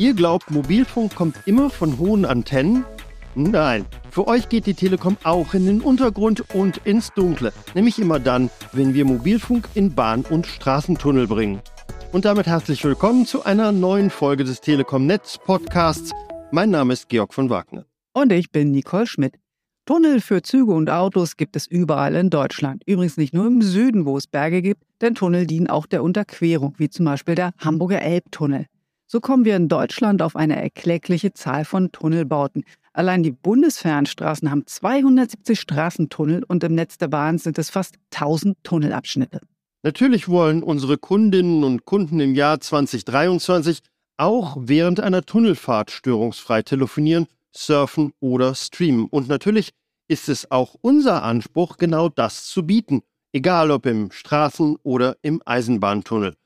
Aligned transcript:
Ihr 0.00 0.14
glaubt, 0.14 0.50
Mobilfunk 0.50 1.14
kommt 1.14 1.36
immer 1.44 1.68
von 1.68 1.98
hohen 1.98 2.24
Antennen? 2.24 2.86
Nein, 3.34 3.84
für 4.10 4.26
euch 4.28 4.48
geht 4.48 4.64
die 4.64 4.72
Telekom 4.72 5.18
auch 5.24 5.52
in 5.52 5.66
den 5.66 5.82
Untergrund 5.82 6.54
und 6.54 6.78
ins 6.86 7.12
Dunkle, 7.12 7.52
nämlich 7.74 7.98
immer 7.98 8.18
dann, 8.18 8.48
wenn 8.72 8.94
wir 8.94 9.04
Mobilfunk 9.04 9.68
in 9.74 9.94
Bahn- 9.94 10.24
und 10.24 10.46
Straßentunnel 10.46 11.26
bringen. 11.26 11.60
Und 12.12 12.24
damit 12.24 12.46
herzlich 12.46 12.82
willkommen 12.82 13.26
zu 13.26 13.44
einer 13.44 13.72
neuen 13.72 14.08
Folge 14.08 14.44
des 14.44 14.62
Telekom 14.62 15.04
Netz 15.04 15.36
Podcasts. 15.36 16.12
Mein 16.50 16.70
Name 16.70 16.94
ist 16.94 17.10
Georg 17.10 17.34
von 17.34 17.50
Wagner. 17.50 17.84
Und 18.14 18.32
ich 18.32 18.50
bin 18.50 18.70
Nicole 18.70 19.06
Schmidt. 19.06 19.34
Tunnel 19.84 20.22
für 20.22 20.40
Züge 20.40 20.72
und 20.72 20.88
Autos 20.88 21.36
gibt 21.36 21.56
es 21.56 21.66
überall 21.66 22.14
in 22.14 22.30
Deutschland. 22.30 22.82
Übrigens 22.86 23.18
nicht 23.18 23.34
nur 23.34 23.46
im 23.46 23.60
Süden, 23.60 24.06
wo 24.06 24.16
es 24.16 24.26
Berge 24.26 24.62
gibt, 24.62 24.82
denn 25.02 25.14
Tunnel 25.14 25.46
dienen 25.46 25.66
auch 25.66 25.84
der 25.84 26.02
Unterquerung, 26.02 26.72
wie 26.78 26.88
zum 26.88 27.04
Beispiel 27.04 27.34
der 27.34 27.52
Hamburger 27.58 28.00
Elbtunnel. 28.00 28.64
So 29.12 29.18
kommen 29.18 29.44
wir 29.44 29.56
in 29.56 29.66
Deutschland 29.66 30.22
auf 30.22 30.36
eine 30.36 30.62
erkleckliche 30.62 31.32
Zahl 31.32 31.64
von 31.64 31.90
Tunnelbauten. 31.90 32.62
Allein 32.92 33.24
die 33.24 33.32
Bundesfernstraßen 33.32 34.48
haben 34.48 34.68
270 34.68 35.58
Straßentunnel 35.58 36.44
und 36.44 36.62
im 36.62 36.76
Netz 36.76 36.96
der 36.96 37.08
Bahn 37.08 37.36
sind 37.38 37.58
es 37.58 37.70
fast 37.70 37.96
1000 38.14 38.56
Tunnelabschnitte. 38.62 39.40
Natürlich 39.82 40.28
wollen 40.28 40.62
unsere 40.62 40.96
Kundinnen 40.96 41.64
und 41.64 41.86
Kunden 41.86 42.20
im 42.20 42.36
Jahr 42.36 42.60
2023 42.60 43.80
auch 44.16 44.56
während 44.60 45.00
einer 45.00 45.22
Tunnelfahrt 45.22 45.90
störungsfrei 45.90 46.62
telefonieren, 46.62 47.26
surfen 47.50 48.12
oder 48.20 48.54
streamen. 48.54 49.06
Und 49.06 49.26
natürlich 49.26 49.70
ist 50.06 50.28
es 50.28 50.52
auch 50.52 50.76
unser 50.82 51.24
Anspruch, 51.24 51.78
genau 51.78 52.10
das 52.10 52.44
zu 52.44 52.64
bieten, 52.64 53.02
egal 53.32 53.72
ob 53.72 53.86
im 53.86 54.10
Straßen- 54.10 54.76
oder 54.84 55.16
im 55.22 55.42
Eisenbahntunnel. 55.44 56.36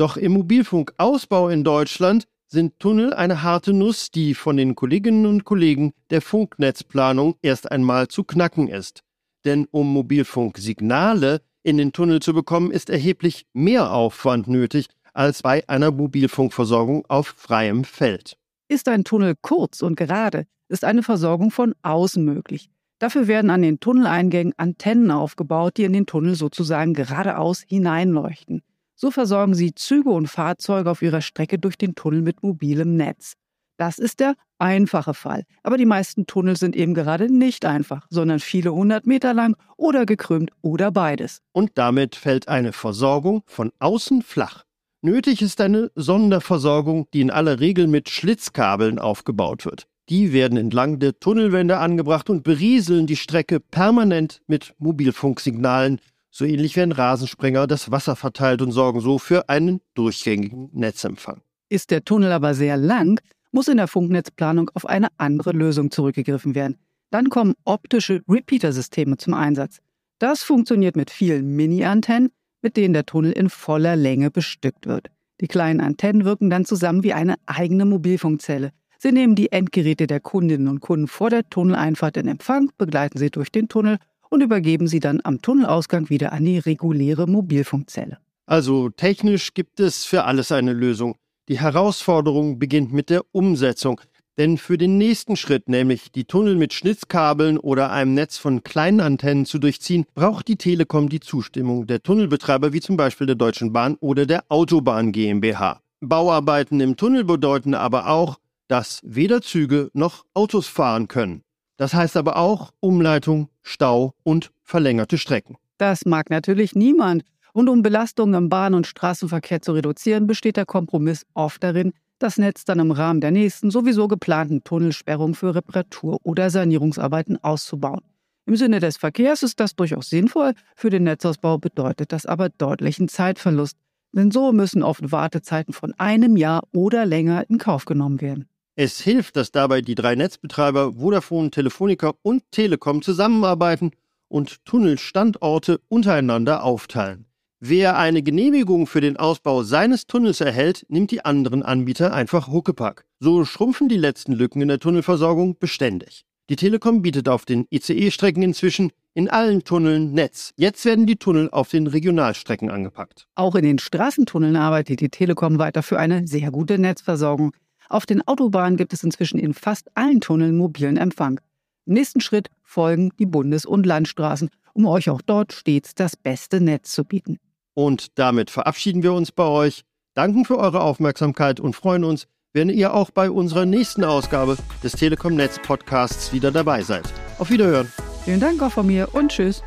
Doch 0.00 0.16
im 0.16 0.32
Mobilfunkausbau 0.32 1.50
in 1.50 1.62
Deutschland 1.62 2.24
sind 2.46 2.78
Tunnel 2.78 3.12
eine 3.12 3.42
harte 3.42 3.74
Nuss, 3.74 4.10
die 4.10 4.32
von 4.32 4.56
den 4.56 4.74
Kolleginnen 4.74 5.26
und 5.26 5.44
Kollegen 5.44 5.92
der 6.08 6.22
Funknetzplanung 6.22 7.34
erst 7.42 7.70
einmal 7.70 8.08
zu 8.08 8.24
knacken 8.24 8.66
ist. 8.66 9.02
Denn 9.44 9.66
um 9.70 9.92
Mobilfunksignale 9.92 11.42
in 11.62 11.76
den 11.76 11.92
Tunnel 11.92 12.20
zu 12.20 12.32
bekommen, 12.32 12.70
ist 12.70 12.88
erheblich 12.88 13.44
mehr 13.52 13.92
Aufwand 13.92 14.48
nötig 14.48 14.86
als 15.12 15.42
bei 15.42 15.68
einer 15.68 15.90
Mobilfunkversorgung 15.90 17.04
auf 17.10 17.26
freiem 17.36 17.84
Feld. 17.84 18.38
Ist 18.68 18.88
ein 18.88 19.04
Tunnel 19.04 19.34
kurz 19.42 19.82
und 19.82 19.96
gerade, 19.96 20.46
ist 20.70 20.84
eine 20.84 21.02
Versorgung 21.02 21.50
von 21.50 21.74
außen 21.82 22.24
möglich. 22.24 22.70
Dafür 23.00 23.28
werden 23.28 23.50
an 23.50 23.60
den 23.60 23.80
Tunneleingängen 23.80 24.54
Antennen 24.56 25.10
aufgebaut, 25.10 25.76
die 25.76 25.84
in 25.84 25.92
den 25.92 26.06
Tunnel 26.06 26.36
sozusagen 26.36 26.94
geradeaus 26.94 27.62
hineinleuchten. 27.68 28.62
So 29.02 29.10
versorgen 29.10 29.54
sie 29.54 29.74
Züge 29.74 30.10
und 30.10 30.26
Fahrzeuge 30.26 30.90
auf 30.90 31.00
ihrer 31.00 31.22
Strecke 31.22 31.58
durch 31.58 31.78
den 31.78 31.94
Tunnel 31.94 32.20
mit 32.20 32.42
mobilem 32.42 32.96
Netz. 32.96 33.32
Das 33.78 33.98
ist 33.98 34.20
der 34.20 34.34
einfache 34.58 35.14
Fall. 35.14 35.44
Aber 35.62 35.78
die 35.78 35.86
meisten 35.86 36.26
Tunnel 36.26 36.54
sind 36.58 36.76
eben 36.76 36.92
gerade 36.92 37.32
nicht 37.32 37.64
einfach, 37.64 38.06
sondern 38.10 38.40
viele 38.40 38.74
hundert 38.74 39.06
Meter 39.06 39.32
lang 39.32 39.56
oder 39.78 40.04
gekrümmt 40.04 40.50
oder 40.60 40.90
beides. 40.90 41.40
Und 41.52 41.70
damit 41.76 42.14
fällt 42.14 42.48
eine 42.48 42.74
Versorgung 42.74 43.42
von 43.46 43.72
außen 43.78 44.20
flach. 44.20 44.64
Nötig 45.00 45.40
ist 45.40 45.62
eine 45.62 45.90
Sonderversorgung, 45.94 47.06
die 47.14 47.22
in 47.22 47.30
aller 47.30 47.58
Regel 47.58 47.86
mit 47.86 48.10
Schlitzkabeln 48.10 48.98
aufgebaut 48.98 49.64
wird. 49.64 49.86
Die 50.10 50.34
werden 50.34 50.58
entlang 50.58 50.98
der 50.98 51.18
Tunnelwände 51.18 51.78
angebracht 51.78 52.28
und 52.28 52.42
berieseln 52.42 53.06
die 53.06 53.16
Strecke 53.16 53.60
permanent 53.60 54.42
mit 54.46 54.74
Mobilfunksignalen, 54.78 56.00
so 56.30 56.44
ähnlich 56.44 56.76
wie 56.76 56.82
ein 56.82 56.92
Rasensprenger 56.92 57.66
das 57.66 57.90
Wasser 57.90 58.16
verteilt 58.16 58.62
und 58.62 58.72
sorgen 58.72 59.00
so 59.00 59.18
für 59.18 59.48
einen 59.48 59.80
durchgängigen 59.94 60.70
Netzempfang. 60.72 61.42
Ist 61.68 61.90
der 61.90 62.04
Tunnel 62.04 62.32
aber 62.32 62.54
sehr 62.54 62.76
lang, 62.76 63.20
muss 63.52 63.68
in 63.68 63.76
der 63.76 63.88
Funknetzplanung 63.88 64.70
auf 64.74 64.86
eine 64.86 65.08
andere 65.18 65.52
Lösung 65.52 65.90
zurückgegriffen 65.90 66.54
werden. 66.54 66.78
Dann 67.10 67.28
kommen 67.28 67.54
optische 67.64 68.22
Repeater-Systeme 68.28 69.16
zum 69.16 69.34
Einsatz. 69.34 69.78
Das 70.18 70.42
funktioniert 70.42 70.96
mit 70.96 71.10
vielen 71.10 71.56
Mini-Antennen, 71.56 72.30
mit 72.62 72.76
denen 72.76 72.94
der 72.94 73.06
Tunnel 73.06 73.32
in 73.32 73.50
voller 73.50 73.96
Länge 73.96 74.30
bestückt 74.30 74.86
wird. 74.86 75.08
Die 75.40 75.48
kleinen 75.48 75.80
Antennen 75.80 76.24
wirken 76.24 76.50
dann 76.50 76.64
zusammen 76.64 77.02
wie 77.02 77.14
eine 77.14 77.36
eigene 77.46 77.86
Mobilfunkzelle. 77.86 78.70
Sie 78.98 79.12
nehmen 79.12 79.34
die 79.34 79.50
Endgeräte 79.50 80.06
der 80.06 80.20
Kundinnen 80.20 80.68
und 80.68 80.80
Kunden 80.80 81.08
vor 81.08 81.30
der 81.30 81.48
Tunneleinfahrt 81.48 82.18
in 82.18 82.28
Empfang, 82.28 82.70
begleiten 82.76 83.18
sie 83.18 83.30
durch 83.30 83.50
den 83.50 83.68
Tunnel 83.68 83.96
und 84.30 84.42
übergeben 84.42 84.88
sie 84.88 85.00
dann 85.00 85.20
am 85.22 85.42
Tunnelausgang 85.42 86.08
wieder 86.08 86.32
an 86.32 86.44
die 86.46 86.58
reguläre 86.58 87.26
Mobilfunkzelle. 87.26 88.18
Also 88.46 88.88
technisch 88.88 89.52
gibt 89.52 89.78
es 89.78 90.04
für 90.04 90.24
alles 90.24 90.50
eine 90.50 90.72
Lösung. 90.72 91.16
Die 91.48 91.60
Herausforderung 91.60 92.58
beginnt 92.58 92.92
mit 92.92 93.10
der 93.10 93.22
Umsetzung. 93.32 94.00
Denn 94.38 94.56
für 94.56 94.78
den 94.78 94.96
nächsten 94.96 95.36
Schritt, 95.36 95.68
nämlich 95.68 96.12
die 96.12 96.24
Tunnel 96.24 96.56
mit 96.56 96.72
Schnitzkabeln 96.72 97.58
oder 97.58 97.90
einem 97.90 98.14
Netz 98.14 98.38
von 98.38 98.62
kleinen 98.62 99.00
Antennen 99.00 99.44
zu 99.44 99.58
durchziehen, 99.58 100.06
braucht 100.14 100.48
die 100.48 100.56
Telekom 100.56 101.10
die 101.10 101.20
Zustimmung 101.20 101.86
der 101.86 102.02
Tunnelbetreiber 102.02 102.72
wie 102.72 102.80
zum 102.80 102.96
Beispiel 102.96 103.26
der 103.26 103.36
Deutschen 103.36 103.72
Bahn 103.72 103.96
oder 104.00 104.24
der 104.24 104.44
Autobahn 104.48 105.12
GmbH. 105.12 105.82
Bauarbeiten 106.00 106.80
im 106.80 106.96
Tunnel 106.96 107.24
bedeuten 107.24 107.74
aber 107.74 108.08
auch, 108.08 108.38
dass 108.68 109.00
weder 109.02 109.42
Züge 109.42 109.90
noch 109.92 110.24
Autos 110.32 110.68
fahren 110.68 111.06
können. 111.06 111.42
Das 111.80 111.94
heißt 111.94 112.18
aber 112.18 112.36
auch 112.36 112.72
Umleitung, 112.80 113.48
Stau 113.62 114.12
und 114.22 114.50
verlängerte 114.62 115.16
Strecken. 115.16 115.56
Das 115.78 116.04
mag 116.04 116.28
natürlich 116.28 116.74
niemand. 116.74 117.22
Und 117.54 117.70
um 117.70 117.80
Belastungen 117.80 118.34
im 118.34 118.48
Bahn- 118.50 118.74
und 118.74 118.86
Straßenverkehr 118.86 119.62
zu 119.62 119.72
reduzieren, 119.72 120.26
besteht 120.26 120.58
der 120.58 120.66
Kompromiss 120.66 121.24
oft 121.32 121.64
darin, 121.64 121.94
das 122.18 122.36
Netz 122.36 122.66
dann 122.66 122.80
im 122.80 122.90
Rahmen 122.90 123.22
der 123.22 123.30
nächsten 123.30 123.70
sowieso 123.70 124.08
geplanten 124.08 124.62
Tunnelsperrung 124.62 125.34
für 125.34 125.54
Reparatur- 125.54 126.18
oder 126.22 126.50
Sanierungsarbeiten 126.50 127.42
auszubauen. 127.42 128.02
Im 128.44 128.56
Sinne 128.56 128.80
des 128.80 128.98
Verkehrs 128.98 129.42
ist 129.42 129.58
das 129.58 129.74
durchaus 129.74 130.10
sinnvoll, 130.10 130.52
für 130.76 130.90
den 130.90 131.04
Netzausbau 131.04 131.56
bedeutet 131.56 132.12
das 132.12 132.26
aber 132.26 132.50
deutlichen 132.50 133.08
Zeitverlust, 133.08 133.78
denn 134.12 134.30
so 134.30 134.52
müssen 134.52 134.82
oft 134.82 135.12
Wartezeiten 135.12 135.72
von 135.72 135.94
einem 135.94 136.36
Jahr 136.36 136.60
oder 136.74 137.06
länger 137.06 137.48
in 137.48 137.56
Kauf 137.56 137.86
genommen 137.86 138.20
werden. 138.20 138.50
Es 138.82 138.98
hilft, 138.98 139.36
dass 139.36 139.52
dabei 139.52 139.82
die 139.82 139.94
drei 139.94 140.14
Netzbetreiber 140.14 140.94
Vodafone, 140.94 141.50
Telefonica 141.50 142.14
und 142.22 142.50
Telekom 142.50 143.02
zusammenarbeiten 143.02 143.90
und 144.28 144.64
Tunnelstandorte 144.64 145.82
untereinander 145.88 146.64
aufteilen. 146.64 147.26
Wer 147.58 147.98
eine 147.98 148.22
Genehmigung 148.22 148.86
für 148.86 149.02
den 149.02 149.18
Ausbau 149.18 149.64
seines 149.64 150.06
Tunnels 150.06 150.40
erhält, 150.40 150.86
nimmt 150.88 151.10
die 151.10 151.26
anderen 151.26 151.62
Anbieter 151.62 152.14
einfach 152.14 152.48
Huckepack. 152.48 153.04
So 153.18 153.44
schrumpfen 153.44 153.90
die 153.90 153.98
letzten 153.98 154.32
Lücken 154.32 154.62
in 154.62 154.68
der 154.68 154.80
Tunnelversorgung 154.80 155.58
beständig. 155.58 156.24
Die 156.48 156.56
Telekom 156.56 157.02
bietet 157.02 157.28
auf 157.28 157.44
den 157.44 157.66
ICE-Strecken 157.68 158.42
inzwischen 158.42 158.92
in 159.12 159.28
allen 159.28 159.62
Tunneln 159.62 160.14
Netz. 160.14 160.54
Jetzt 160.56 160.86
werden 160.86 161.04
die 161.04 161.16
Tunnel 161.16 161.50
auf 161.50 161.68
den 161.68 161.86
Regionalstrecken 161.86 162.70
angepackt. 162.70 163.26
Auch 163.34 163.56
in 163.56 163.64
den 163.64 163.78
Straßentunneln 163.78 164.56
arbeitet 164.56 165.00
die 165.00 165.10
Telekom 165.10 165.58
weiter 165.58 165.82
für 165.82 165.98
eine 165.98 166.26
sehr 166.26 166.50
gute 166.50 166.78
Netzversorgung. 166.78 167.52
Auf 167.90 168.06
den 168.06 168.26
Autobahnen 168.26 168.76
gibt 168.76 168.92
es 168.92 169.02
inzwischen 169.02 169.40
in 169.40 169.52
fast 169.52 169.88
allen 169.96 170.20
Tunneln 170.20 170.56
mobilen 170.56 170.96
Empfang. 170.96 171.40
Im 171.86 171.94
nächsten 171.94 172.20
Schritt 172.20 172.48
folgen 172.62 173.10
die 173.18 173.26
Bundes- 173.26 173.66
und 173.66 173.84
Landstraßen, 173.84 174.48
um 174.74 174.86
euch 174.86 175.10
auch 175.10 175.20
dort 175.20 175.52
stets 175.52 175.96
das 175.96 176.16
beste 176.16 176.60
Netz 176.60 176.92
zu 176.92 177.04
bieten. 177.04 177.38
Und 177.74 178.16
damit 178.16 178.50
verabschieden 178.50 179.02
wir 179.02 179.12
uns 179.12 179.32
bei 179.32 179.44
euch, 179.44 179.82
danken 180.14 180.44
für 180.44 180.58
eure 180.58 180.82
Aufmerksamkeit 180.82 181.58
und 181.58 181.74
freuen 181.74 182.04
uns, 182.04 182.28
wenn 182.52 182.68
ihr 182.68 182.94
auch 182.94 183.10
bei 183.10 183.28
unserer 183.28 183.66
nächsten 183.66 184.04
Ausgabe 184.04 184.56
des 184.84 184.92
Telekom 184.92 185.34
Netz 185.34 185.58
Podcasts 185.60 186.32
wieder 186.32 186.52
dabei 186.52 186.82
seid. 186.82 187.12
Auf 187.40 187.50
Wiederhören. 187.50 187.90
Vielen 188.24 188.40
Dank 188.40 188.62
auch 188.62 188.72
von 188.72 188.86
mir 188.86 189.08
und 189.14 189.32
tschüss. 189.32 189.64